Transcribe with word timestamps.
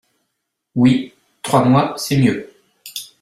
Oui, 0.73 1.13
trois 1.43 1.63
mois, 1.63 1.93
c’est 1.95 2.17
mieux. 2.17 2.51